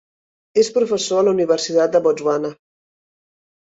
[0.61, 2.55] És professor a la Universitat de Botswana.